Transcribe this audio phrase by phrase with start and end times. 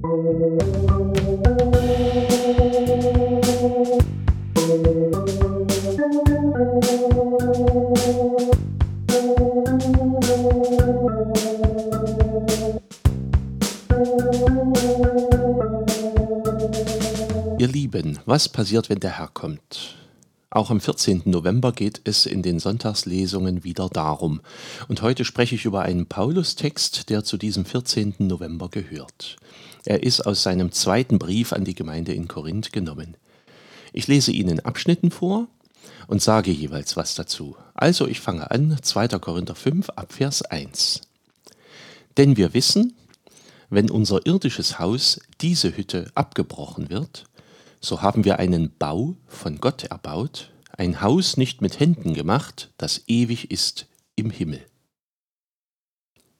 [0.00, 0.06] Ihr
[17.66, 19.97] Lieben, was passiert, wenn der Herr kommt?
[20.50, 21.22] Auch am 14.
[21.26, 24.40] November geht es in den Sonntagslesungen wieder darum.
[24.88, 28.14] Und heute spreche ich über einen Paulus-Text, der zu diesem 14.
[28.20, 29.36] November gehört.
[29.84, 33.18] Er ist aus seinem zweiten Brief an die Gemeinde in Korinth genommen.
[33.92, 35.48] Ich lese ihn in Abschnitten vor
[36.06, 37.54] und sage jeweils was dazu.
[37.74, 39.08] Also ich fange an, 2.
[39.18, 41.02] Korinther 5 ab Vers 1.
[42.16, 42.94] Denn wir wissen,
[43.68, 47.26] wenn unser irdisches Haus, diese Hütte, abgebrochen wird,
[47.80, 53.02] so haben wir einen Bau von Gott erbaut, ein Haus nicht mit Händen gemacht, das
[53.06, 54.60] ewig ist im Himmel.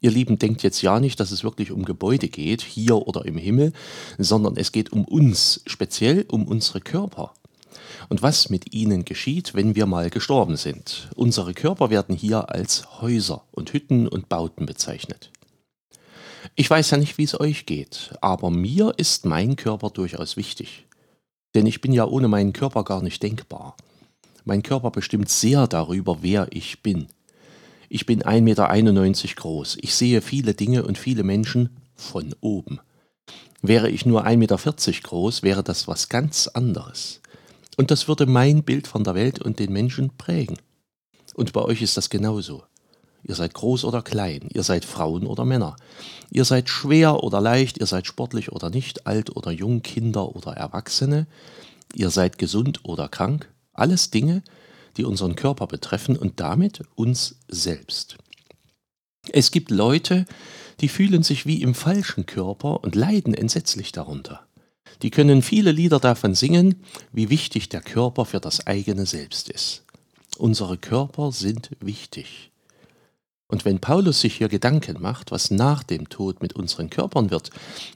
[0.00, 3.36] Ihr Lieben, denkt jetzt ja nicht, dass es wirklich um Gebäude geht, hier oder im
[3.36, 3.72] Himmel,
[4.16, 7.34] sondern es geht um uns, speziell um unsere Körper.
[8.08, 11.08] Und was mit ihnen geschieht, wenn wir mal gestorben sind.
[11.16, 15.32] Unsere Körper werden hier als Häuser und Hütten und Bauten bezeichnet.
[16.54, 20.87] Ich weiß ja nicht, wie es euch geht, aber mir ist mein Körper durchaus wichtig.
[21.54, 23.76] Denn ich bin ja ohne meinen Körper gar nicht denkbar.
[24.44, 27.08] Mein Körper bestimmt sehr darüber, wer ich bin.
[27.88, 29.78] Ich bin 1,91 Meter groß.
[29.80, 32.80] Ich sehe viele Dinge und viele Menschen von oben.
[33.62, 34.56] Wäre ich nur 1,40 Meter
[35.02, 37.20] groß, wäre das was ganz anderes.
[37.76, 40.58] Und das würde mein Bild von der Welt und den Menschen prägen.
[41.34, 42.64] Und bei euch ist das genauso.
[43.22, 45.76] Ihr seid groß oder klein, ihr seid Frauen oder Männer.
[46.30, 50.52] Ihr seid schwer oder leicht, ihr seid sportlich oder nicht, alt oder jung, Kinder oder
[50.52, 51.26] Erwachsene.
[51.94, 53.52] Ihr seid gesund oder krank.
[53.72, 54.42] Alles Dinge,
[54.96, 58.16] die unseren Körper betreffen und damit uns selbst.
[59.30, 60.24] Es gibt Leute,
[60.80, 64.46] die fühlen sich wie im falschen Körper und leiden entsetzlich darunter.
[65.02, 66.82] Die können viele Lieder davon singen,
[67.12, 69.84] wie wichtig der Körper für das eigene Selbst ist.
[70.38, 72.50] Unsere Körper sind wichtig.
[73.48, 77.50] Und wenn Paulus sich hier Gedanken macht, was nach dem Tod mit unseren Körpern wird,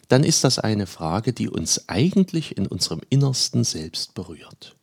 [0.09, 4.77] dann ist das eine Frage, die uns eigentlich in unserem Innersten selbst berührt.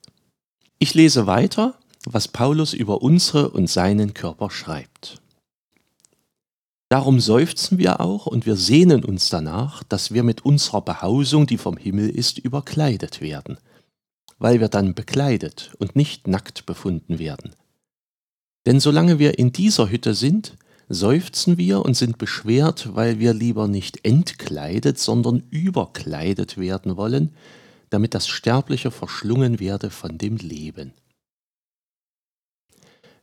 [0.77, 1.75] Ich lese weiter,
[2.05, 5.19] was Paulus über unsere und seinen Körper schreibt.
[6.87, 11.57] Darum seufzen wir auch und wir sehnen uns danach, dass wir mit unserer Behausung, die
[11.57, 13.57] vom Himmel ist, überkleidet werden,
[14.37, 17.55] weil wir dann bekleidet und nicht nackt befunden werden.
[18.65, 20.55] Denn solange wir in dieser Hütte sind,
[20.89, 27.35] seufzen wir und sind beschwert, weil wir lieber nicht entkleidet, sondern überkleidet werden wollen,
[27.91, 30.93] damit das Sterbliche verschlungen werde von dem Leben.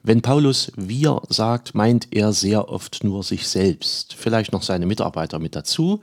[0.03, 5.41] Wenn Paulus wir sagt, meint er sehr oft nur sich selbst, vielleicht noch seine Mitarbeiter
[5.41, 6.01] mit dazu.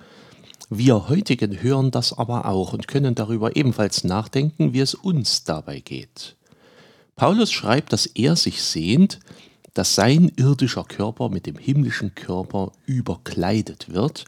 [0.69, 5.79] Wir heutigen hören das aber auch und können darüber ebenfalls nachdenken, wie es uns dabei
[5.79, 6.35] geht.
[7.15, 9.19] Paulus schreibt, dass er sich sehnt,
[9.73, 14.25] dass sein irdischer Körper mit dem himmlischen Körper überkleidet wird,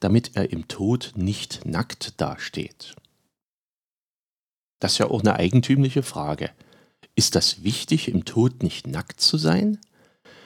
[0.00, 2.94] damit er im Tod nicht nackt dasteht.
[4.80, 6.50] Das ist ja auch eine eigentümliche Frage.
[7.14, 9.78] Ist das wichtig, im Tod nicht nackt zu sein?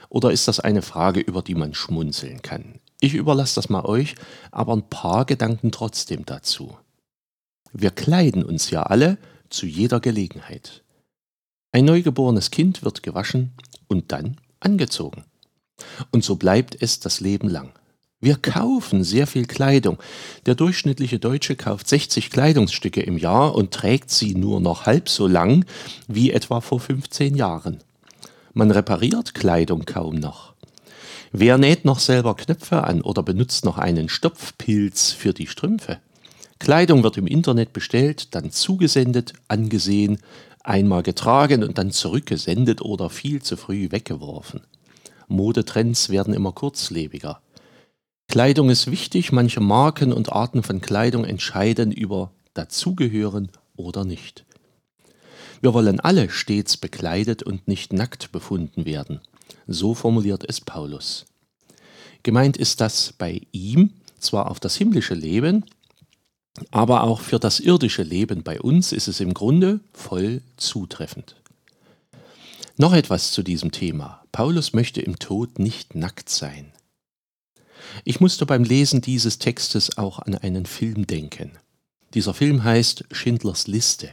[0.09, 2.80] Oder ist das eine Frage, über die man schmunzeln kann?
[3.00, 4.15] Ich überlasse das mal euch,
[4.50, 6.76] aber ein paar Gedanken trotzdem dazu.
[7.72, 9.19] Wir kleiden uns ja alle
[9.50, 10.82] zu jeder Gelegenheit.
[11.71, 13.53] Ein neugeborenes Kind wird gewaschen
[13.89, 15.25] und dann angezogen.
[16.11, 17.73] Und so bleibt es das Leben lang.
[18.21, 19.99] Wir kaufen sehr viel Kleidung.
[20.47, 25.28] Der durchschnittliche Deutsche kauft 60 Kleidungsstücke im Jahr und trägt sie nur noch halb so
[25.28, 25.65] lang
[26.09, 27.78] wie etwa vor 15 Jahren.
[28.55, 30.55] Man repariert Kleidung kaum noch.
[31.31, 36.01] Wer näht noch selber Knöpfe an oder benutzt noch einen Stopfpilz für die Strümpfe?
[36.59, 40.19] Kleidung wird im Internet bestellt, dann zugesendet, angesehen,
[40.69, 44.61] einmal getragen und dann zurückgesendet oder viel zu früh weggeworfen.
[45.29, 47.41] Modetrends werden immer kurzlebiger.
[48.29, 54.45] Kleidung ist wichtig, manche Marken und Arten von Kleidung entscheiden über dazugehören oder nicht.
[55.60, 59.21] Wir wollen alle stets bekleidet und nicht nackt befunden werden.
[59.66, 61.27] So formuliert es Paulus.
[62.22, 65.65] Gemeint ist das bei ihm zwar auf das himmlische Leben,
[66.71, 71.37] aber auch für das irdische Leben bei uns ist es im Grunde voll zutreffend.
[72.77, 74.22] Noch etwas zu diesem Thema.
[74.31, 76.72] Paulus möchte im Tod nicht nackt sein.
[78.05, 81.53] Ich musste beim Lesen dieses Textes auch an einen Film denken.
[82.15, 84.11] Dieser Film heißt Schindlers Liste.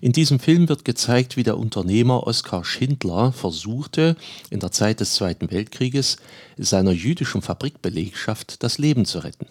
[0.00, 4.16] In diesem Film wird gezeigt, wie der Unternehmer Oskar Schindler versuchte,
[4.50, 6.16] in der Zeit des Zweiten Weltkrieges
[6.56, 9.46] seiner jüdischen Fabrikbelegschaft das Leben zu retten.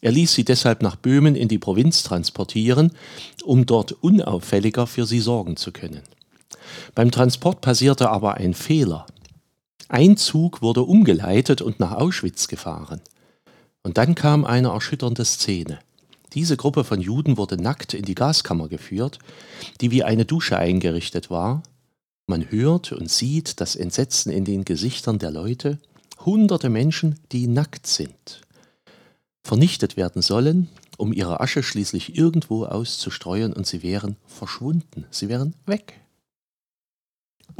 [0.00, 2.92] Er ließ sie deshalb nach Böhmen in die Provinz transportieren,
[3.44, 6.02] um dort unauffälliger für sie sorgen zu können.
[6.94, 9.06] Beim Transport passierte aber ein Fehler.
[9.88, 13.00] Ein Zug wurde umgeleitet und nach Auschwitz gefahren.
[13.82, 15.80] Und dann kam eine erschütternde Szene.
[16.32, 19.18] Diese Gruppe von Juden wurde nackt in die Gaskammer geführt,
[19.80, 21.62] die wie eine Dusche eingerichtet war.
[22.26, 25.78] Man hört und sieht das Entsetzen in den Gesichtern der Leute,
[26.24, 28.42] hunderte Menschen, die nackt sind,
[29.42, 35.54] vernichtet werden sollen, um ihre Asche schließlich irgendwo auszustreuen und sie wären verschwunden, sie wären
[35.66, 36.00] weg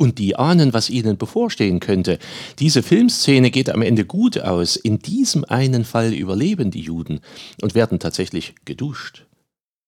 [0.00, 2.19] und die ahnen, was ihnen bevorstehen könnte.
[2.59, 4.77] Diese Filmszene geht am Ende gut aus.
[4.77, 7.21] In diesem einen Fall überleben die Juden
[7.61, 9.27] und werden tatsächlich geduscht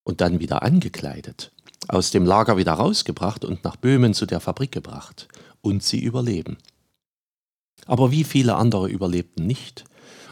[0.05, 1.53] und dann wieder angekleidet,
[1.89, 5.29] aus dem Lager wieder rausgebracht und nach Böhmen zu der Fabrik gebracht.
[5.62, 6.59] Und sie überleben.
[7.87, 9.85] Aber wie viele andere überlebten nicht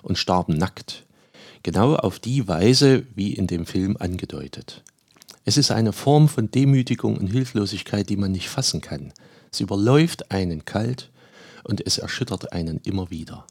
[0.03, 1.07] und starben nackt.
[1.62, 4.83] Genau auf die Weise, wie in dem Film angedeutet.
[5.45, 9.12] Es ist eine Form von Demütigung und Hilflosigkeit, die man nicht fassen kann.
[9.53, 11.11] Es überläuft einen kalt
[11.65, 13.47] und es erschüttert einen immer wieder.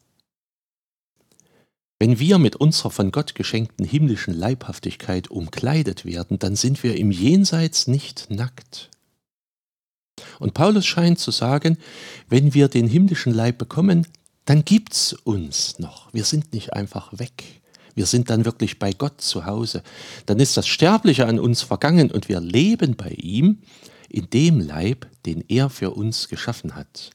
[2.00, 7.11] Wenn wir mit unserer von Gott geschenkten himmlischen Leibhaftigkeit umkleidet werden, dann sind wir im
[7.11, 8.89] Jenseits nicht nackt.
[10.39, 11.77] Und Paulus scheint zu sagen,
[12.29, 14.07] wenn wir den himmlischen Leib bekommen,
[14.45, 16.11] dann gibt's uns noch.
[16.13, 17.58] Wir sind nicht einfach weg.
[17.99, 19.83] Wir sind dann wirklich bei Gott zu Hause.
[20.25, 23.57] Dann ist das Sterbliche an uns vergangen und wir leben bei ihm
[24.07, 27.09] in dem Leib, den er für uns geschaffen hat.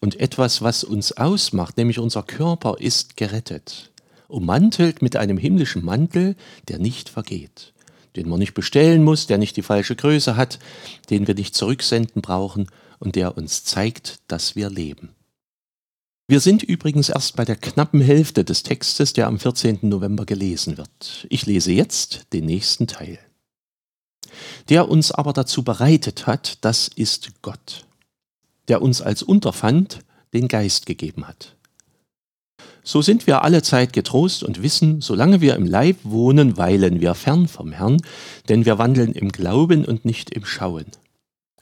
[0.00, 3.90] Und etwas, was uns ausmacht, nämlich unser Körper, ist gerettet,
[4.28, 6.36] ummantelt mit einem himmlischen Mantel,
[6.68, 7.74] der nicht vergeht,
[8.14, 10.60] den man nicht bestellen muss, der nicht die falsche Größe hat,
[11.10, 12.68] den wir nicht zurücksenden brauchen
[13.00, 15.15] und der uns zeigt, dass wir leben.
[16.28, 19.78] Wir sind übrigens erst bei der knappen Hälfte des Textes, der am 14.
[19.82, 21.24] November gelesen wird.
[21.30, 23.20] Ich lese jetzt den nächsten Teil.
[24.68, 27.86] Der uns aber dazu bereitet hat, das ist Gott,
[28.66, 30.00] der uns als Unterpfand
[30.34, 31.54] den Geist gegeben hat.
[32.82, 37.14] So sind wir alle Zeit getrost und wissen, solange wir im Leib wohnen, weilen wir
[37.14, 38.02] fern vom Herrn,
[38.48, 40.86] denn wir wandeln im Glauben und nicht im Schauen.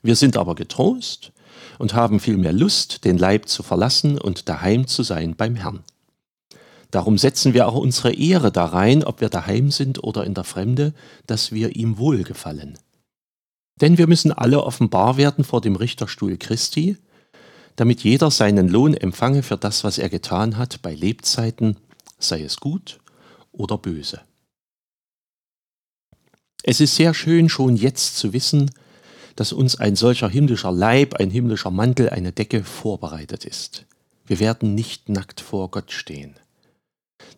[0.01, 1.31] Wir sind aber getrost
[1.79, 5.83] und haben vielmehr Lust, den Leib zu verlassen und daheim zu sein beim Herrn.
[6.91, 10.93] Darum setzen wir auch unsere Ehre darein, ob wir daheim sind oder in der Fremde,
[11.27, 12.77] dass wir ihm wohlgefallen.
[13.81, 16.97] Denn wir müssen alle offenbar werden vor dem Richterstuhl Christi,
[17.75, 21.77] damit jeder seinen Lohn empfange für das, was er getan hat bei Lebzeiten,
[22.17, 22.99] sei es gut
[23.51, 24.21] oder böse.
[26.63, 28.71] Es ist sehr schön schon jetzt zu wissen,
[29.35, 33.85] dass uns ein solcher himmlischer Leib, ein himmlischer Mantel, eine Decke vorbereitet ist.
[34.25, 36.35] Wir werden nicht nackt vor Gott stehen.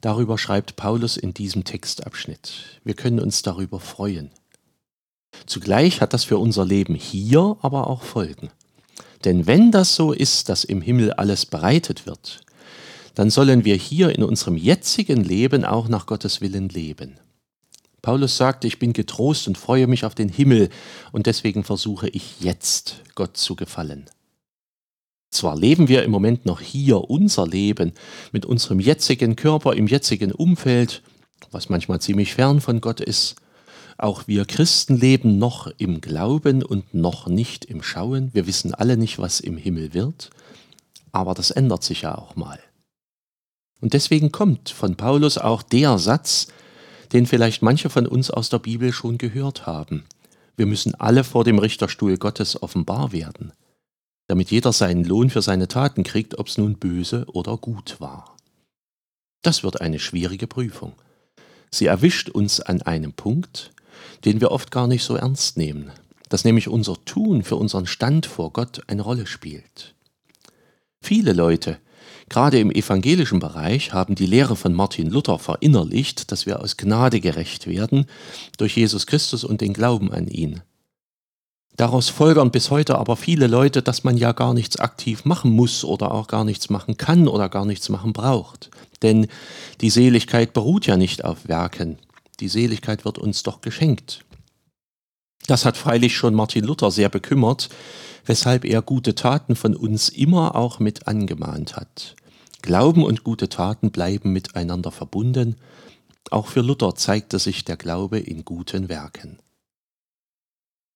[0.02, 2.80] Darüber schreibt Paulus in diesem Textabschnitt.
[2.84, 4.32] Wir können uns darüber freuen.
[5.46, 8.50] Zugleich hat das für unser Leben hier aber auch Folgen.
[9.26, 12.42] Denn wenn das so ist, dass im Himmel alles bereitet wird,
[13.16, 17.20] dann sollen wir hier in unserem jetzigen Leben auch nach Gottes Willen leben.
[18.08, 20.70] Paulus sagt, ich bin getrost und freue mich auf den Himmel
[21.12, 24.06] und deswegen versuche ich jetzt Gott zu gefallen.
[25.30, 27.92] Zwar leben wir im Moment noch hier unser Leben
[28.32, 31.04] mit unserem jetzigen Körper im jetzigen Umfeld,
[31.52, 33.36] was manchmal ziemlich fern von Gott ist,
[33.98, 38.34] auch wir Christen leben noch im Glauben und noch nicht im Schauen.
[38.34, 40.30] Wir wissen alle nicht, was im Himmel wird,
[41.12, 42.60] aber das ändert sich ja auch mal.
[43.82, 46.48] Und deswegen kommt von Paulus auch der Satz,
[47.14, 50.06] den vielleicht manche von uns aus der Bibel schon gehört haben.
[50.56, 53.54] Wir müssen alle vor dem Richterstuhl Gottes offenbar werden
[54.28, 58.36] damit jeder seinen Lohn für seine Taten kriegt, ob es nun böse oder gut war.
[59.42, 60.94] Das wird eine schwierige Prüfung.
[61.72, 63.72] Sie erwischt uns an einem Punkt,
[64.26, 65.92] den wir oft gar nicht so ernst nehmen,
[66.30, 69.96] dass nämlich unser Tun für unseren Stand vor Gott eine Rolle spielt.
[71.02, 71.80] Viele Leute,
[72.30, 77.20] gerade im evangelischen Bereich, haben die Lehre von Martin Luther verinnerlicht, dass wir aus Gnade
[77.20, 78.06] gerecht werden
[78.58, 80.62] durch Jesus Christus und den Glauben an ihn.
[81.78, 85.84] Daraus folgern bis heute aber viele Leute, dass man ja gar nichts aktiv machen muss
[85.84, 88.72] oder auch gar nichts machen kann oder gar nichts machen braucht.
[89.04, 89.28] Denn
[89.82, 92.00] die Seligkeit beruht ja nicht auf Werken.
[92.40, 94.26] Die Seligkeit wird uns doch geschenkt.
[95.46, 97.70] Das hat freilich schon Martin Luther sehr bekümmert,
[98.26, 102.16] weshalb er gute Taten von uns immer auch mit angemahnt hat.
[102.62, 105.56] Glauben und gute Taten bleiben miteinander verbunden.
[106.32, 109.40] Auch für Luther zeigte sich der Glaube in guten Werken.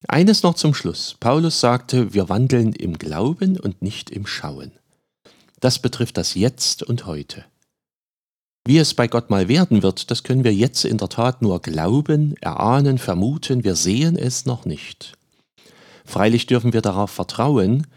[0.08, 1.16] Eines noch zum Schluss.
[1.20, 4.72] Paulus sagte, wir wandeln im Glauben und nicht im Schauen.
[5.60, 7.46] Das betrifft das Jetzt und heute.
[8.66, 11.62] Wie es bei Gott mal werden wird, das können wir jetzt in der Tat nur
[11.62, 15.18] glauben, erahnen, vermuten, wir sehen es noch nicht.
[16.06, 17.88] Freilich dürfen wir darauf vertrauen,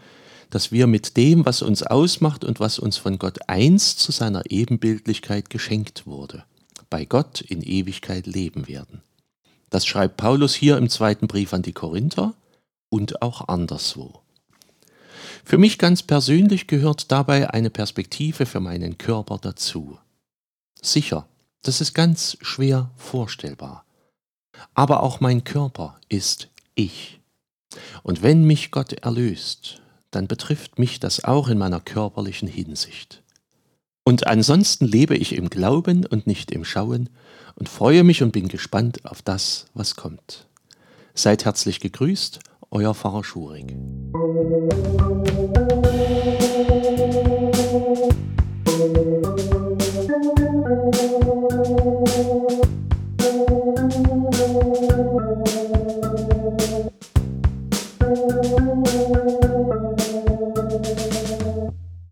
[0.49, 4.43] dass wir mit dem, was uns ausmacht und was uns von Gott einst zu seiner
[4.49, 6.45] Ebenbildlichkeit geschenkt wurde,
[6.89, 9.01] bei Gott in Ewigkeit leben werden.
[9.69, 12.33] Das schreibt Paulus hier im zweiten Brief an die Korinther
[12.89, 14.21] und auch anderswo.
[15.43, 19.99] Für mich ganz persönlich gehört dabei eine Perspektive für meinen Körper dazu.
[20.85, 21.27] Sicher,
[21.63, 23.85] das ist ganz schwer vorstellbar.
[24.75, 27.19] Aber auch mein Körper ist ich.
[28.03, 33.23] Und wenn mich Gott erlöst, dann betrifft mich das auch in meiner körperlichen Hinsicht.
[34.03, 37.09] Und ansonsten lebe ich im Glauben und nicht im Schauen
[37.55, 40.47] und freue mich und bin gespannt auf das, was kommt.
[41.15, 42.39] Seid herzlich gegrüßt,
[42.69, 43.75] euer Pfarrer Schurig.